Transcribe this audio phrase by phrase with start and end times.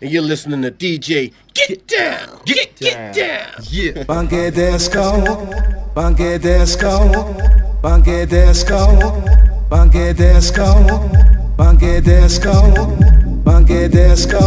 [0.00, 3.64] and you're listening to DJ Get Down, Get Get Down, get down.
[3.70, 4.04] yeah.
[4.04, 5.24] Funky disco,
[5.94, 7.34] funky disco,
[7.82, 9.22] funky disco,
[9.68, 10.64] funky disco,
[11.56, 12.52] funky disco,
[13.44, 14.38] funky disco,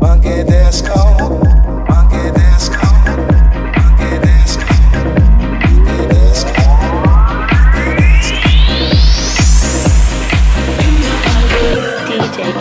[0.00, 0.94] funky disco,
[1.86, 2.86] funky disco.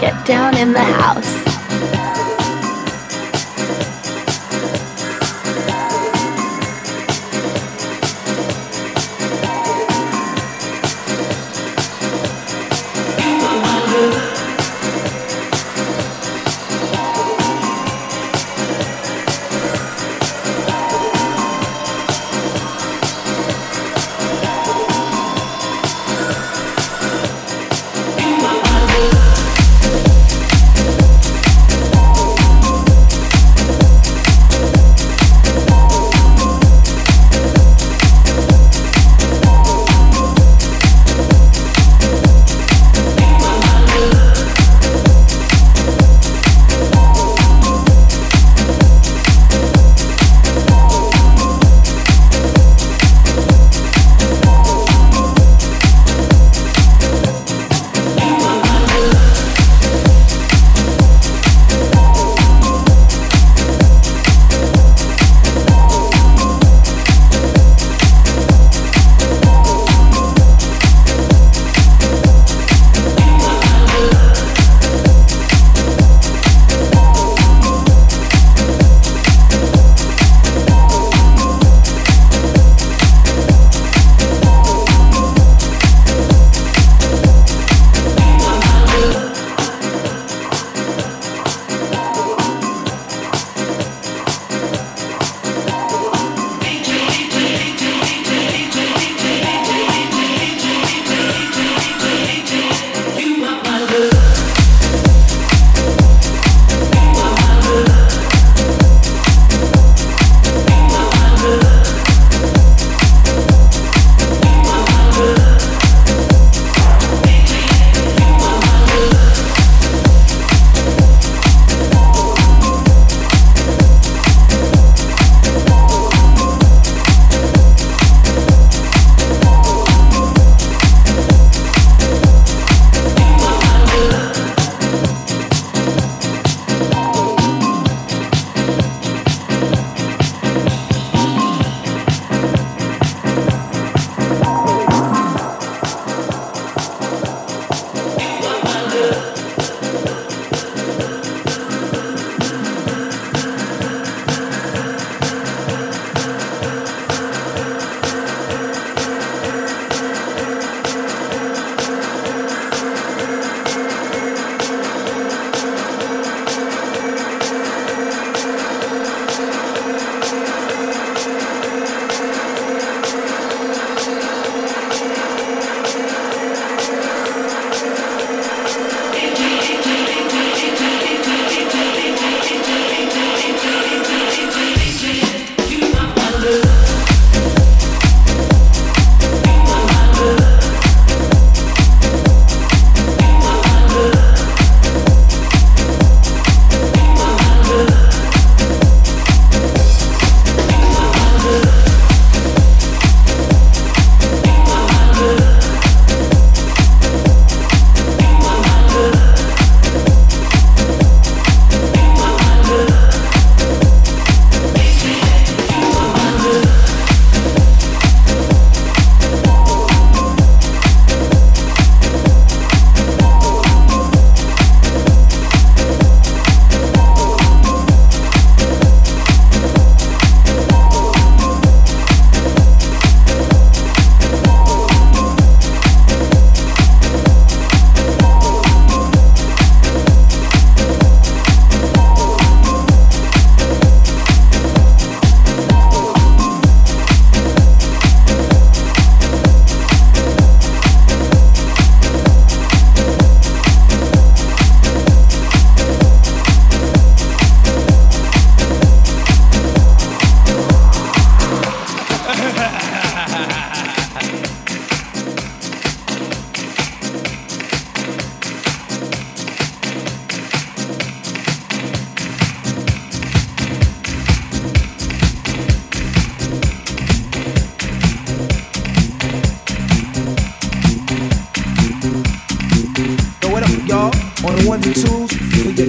[0.01, 1.54] get down in the house.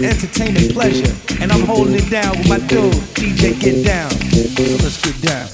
[0.04, 1.14] Entertainment pleasure.
[1.40, 4.10] And I'm holding it down with my dude, DJ Get Down.
[4.10, 5.48] So let's get down.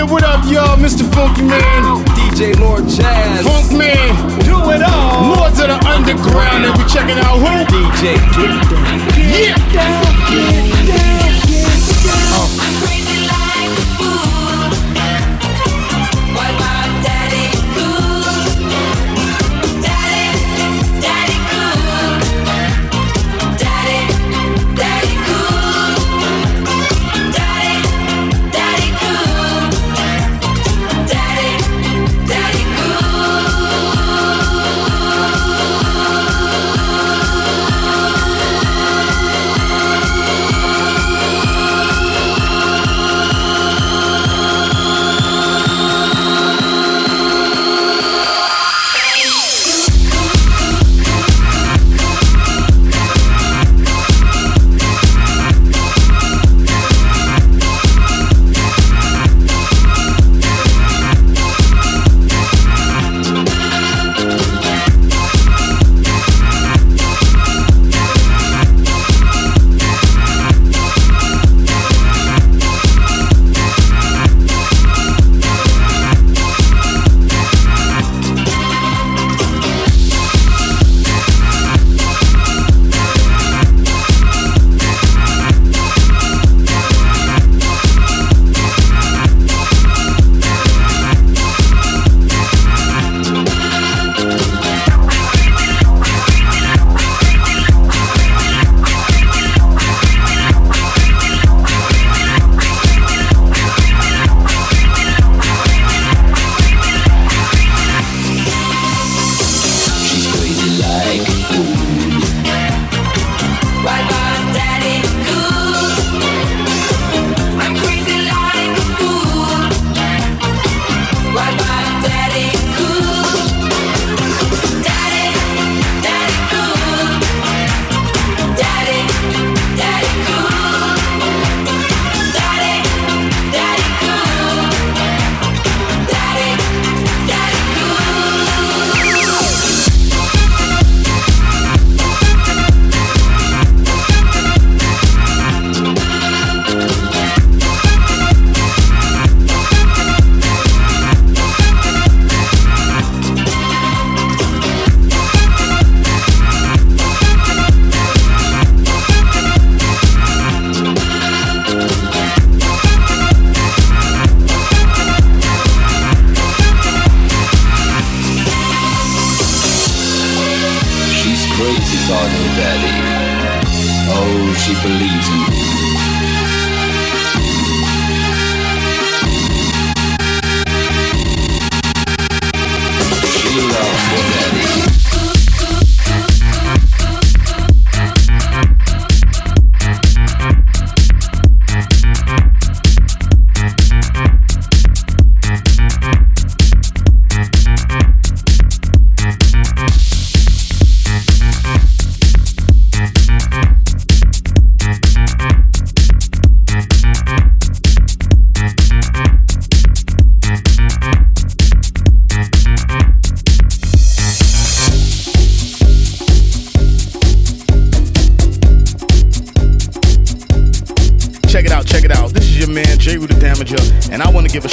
[0.00, 0.78] Yeah, what up, y'all?
[0.78, 1.04] Mr.
[1.12, 2.02] Funky Man.
[2.16, 3.44] DJ Lord Jazz.
[3.44, 4.16] Funk Man.
[4.40, 5.36] Do it all.
[5.36, 6.64] Lords of the Underground.
[6.64, 7.52] And we checking out who?
[7.68, 8.16] DJ
[9.28, 10.04] Get Down.
[10.30, 10.40] Get.
[10.40, 12.20] Down, get down, get down.
[12.32, 12.99] Oh.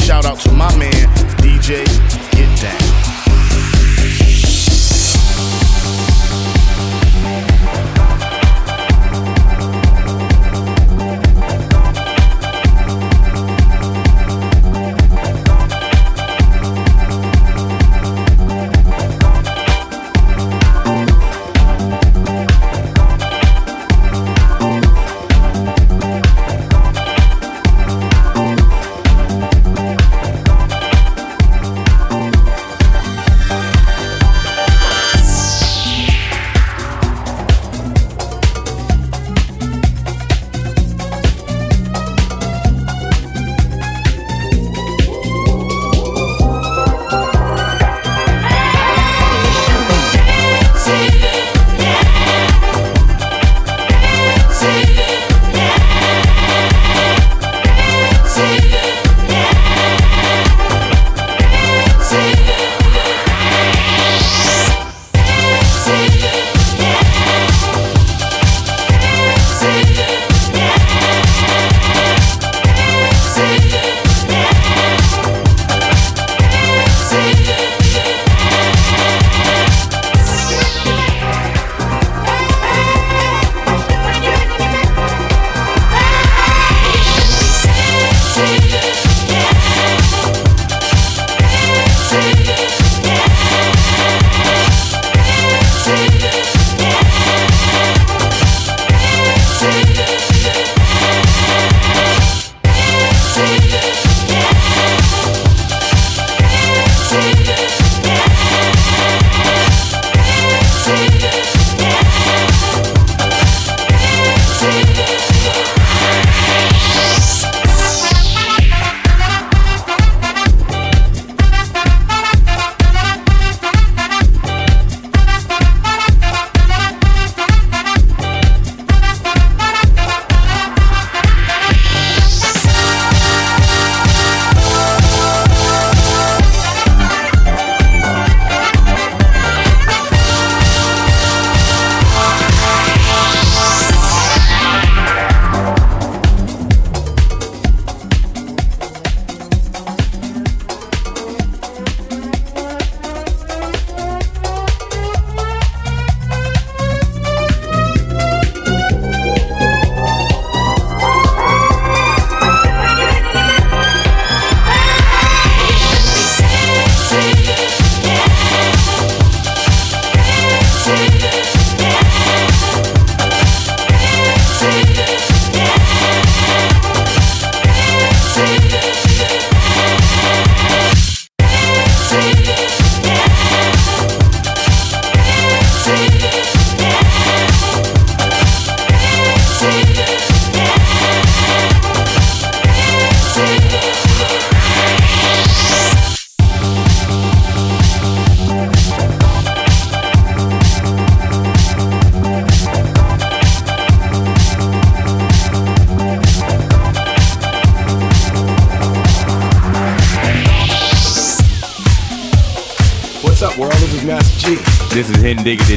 [0.08, 0.94] Shout out to my man,
[1.42, 1.84] DJ
[2.32, 3.17] Get Down.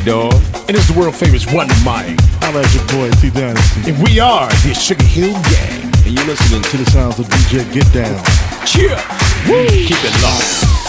[0.01, 0.35] Diggity Dog.
[0.69, 2.19] And it's the world famous Wonder Mike.
[2.43, 3.91] I'm at your boy T Dynasty.
[3.91, 5.93] And we are the Sugar Hill Gang.
[6.05, 8.25] And you're listening to the sounds of DJ Get Down.
[8.67, 8.97] Cheer!
[9.49, 9.67] Woo!
[9.69, 10.80] Keep it locked.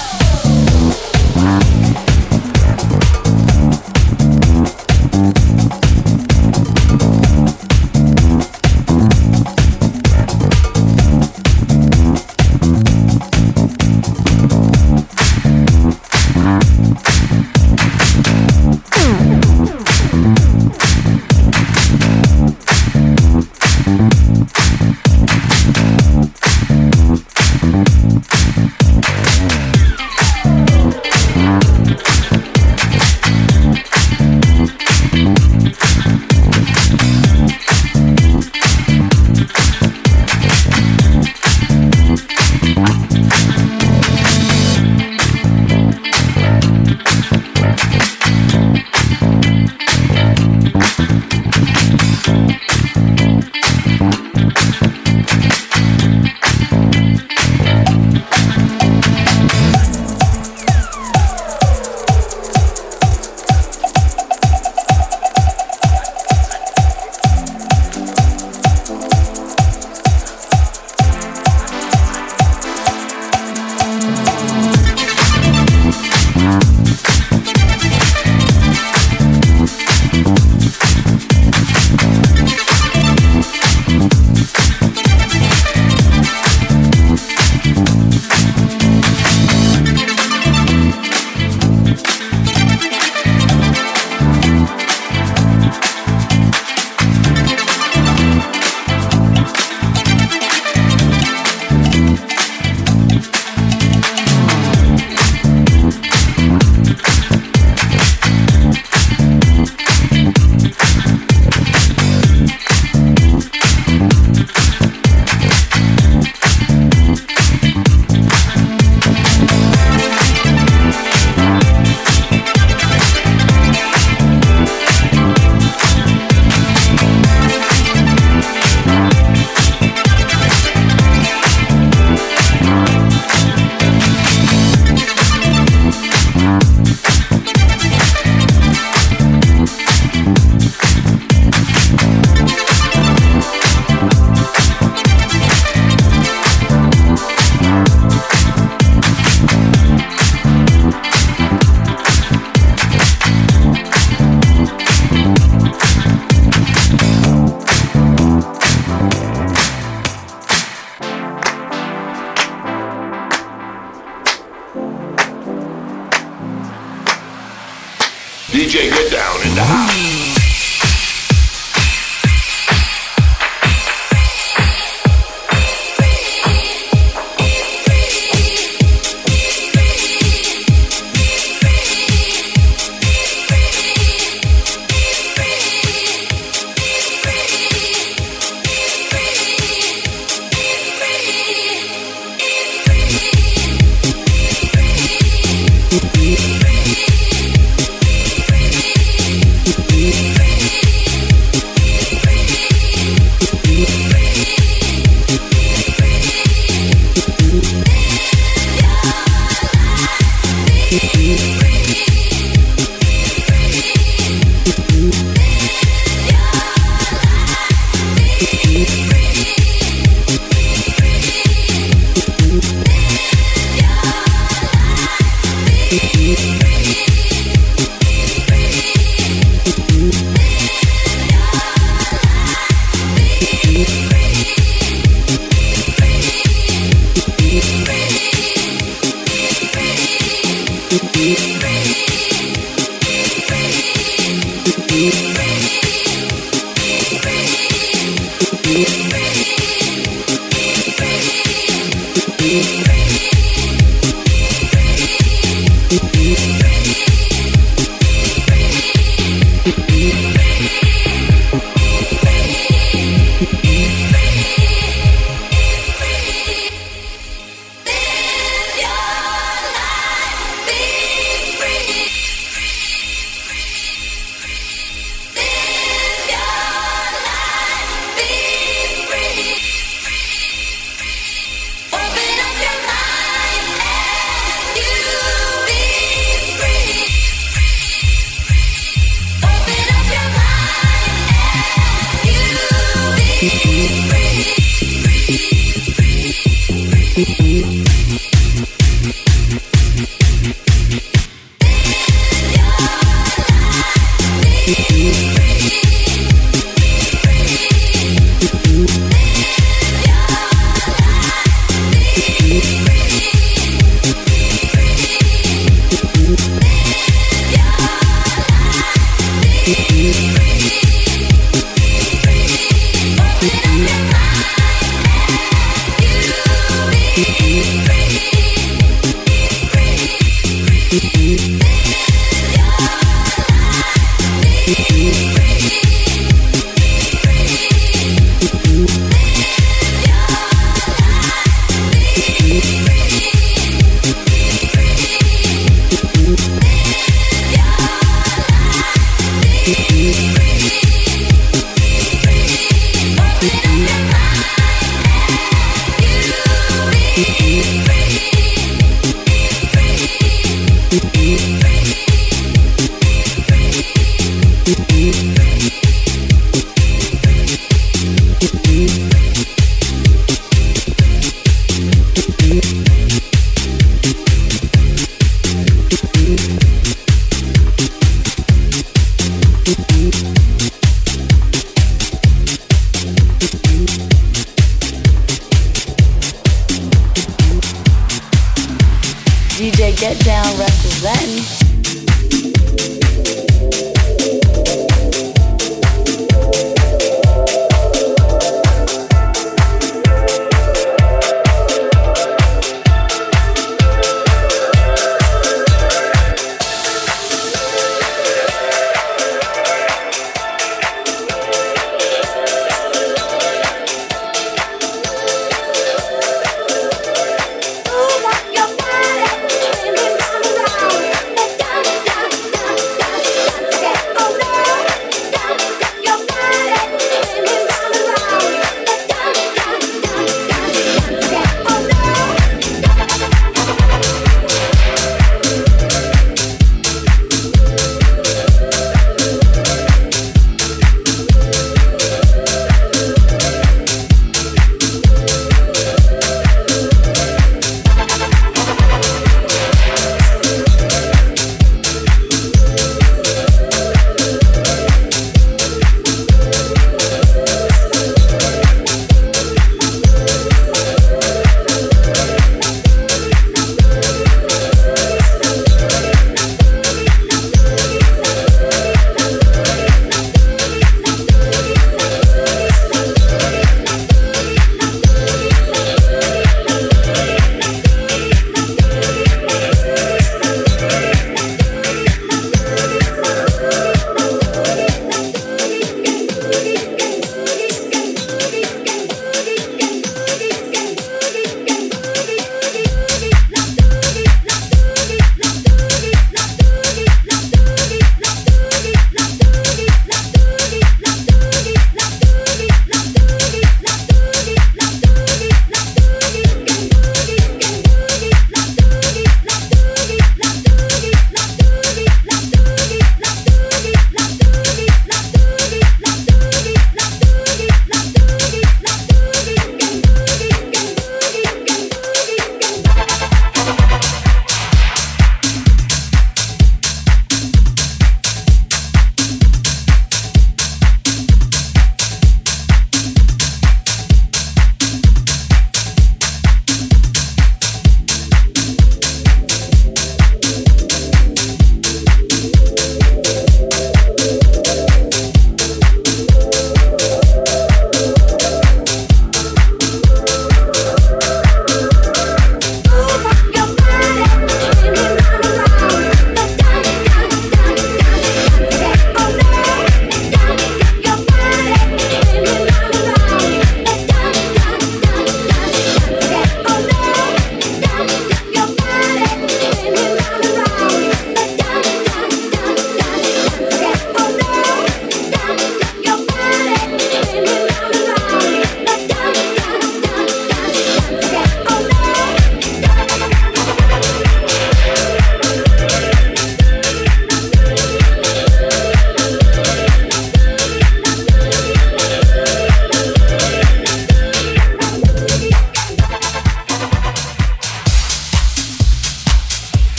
[226.93, 227.20] Thank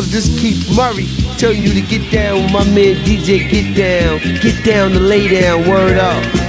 [0.00, 0.08] What?
[0.08, 4.18] This Keith Murray telling you to get down with my man DJ Get Down.
[4.40, 6.39] Get down to lay down, word up.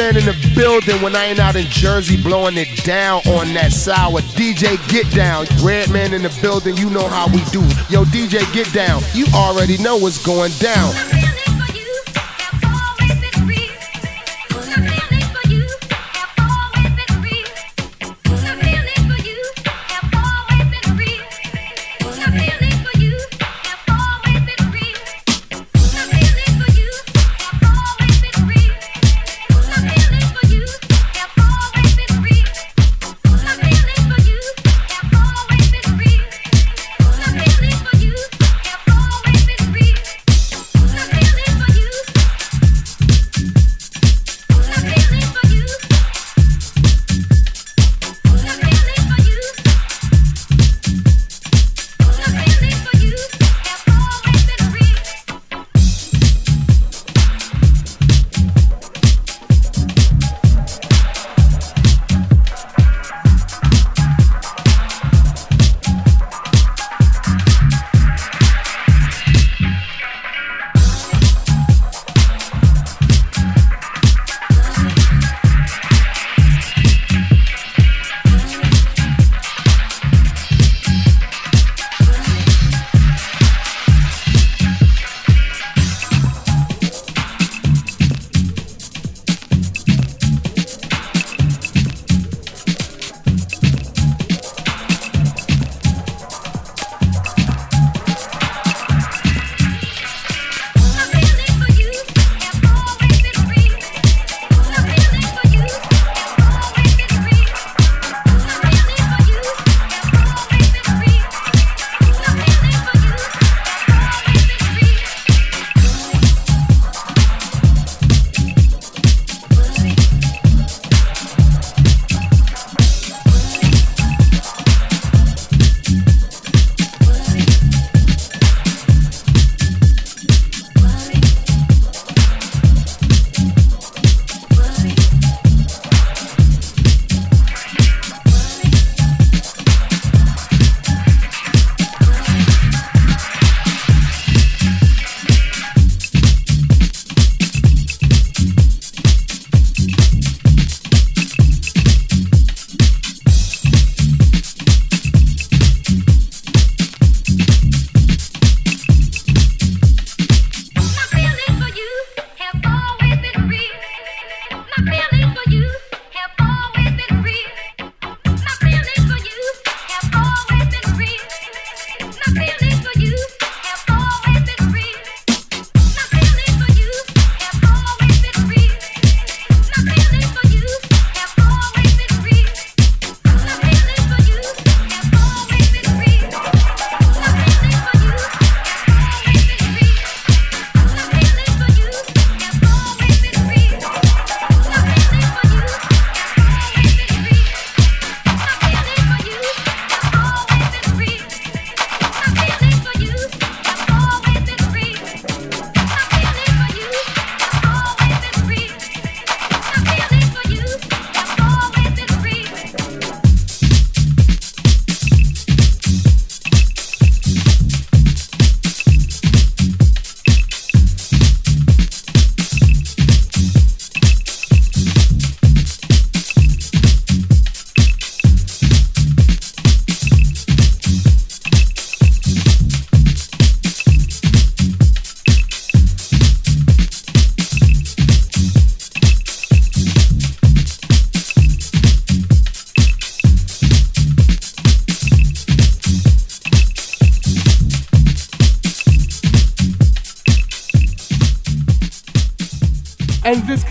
[0.00, 3.70] Man in the building when I ain't out in Jersey blowing it down on that
[3.70, 4.22] sour.
[4.32, 5.44] DJ Get Down.
[5.62, 7.60] Redman in the building, you know how we do.
[7.90, 11.19] Yo, DJ Get Down, you already know what's going down.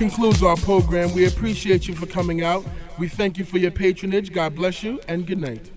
[0.09, 1.13] Concludes our program.
[1.13, 2.65] We appreciate you for coming out.
[2.97, 4.33] We thank you for your patronage.
[4.33, 5.69] God bless you and good night.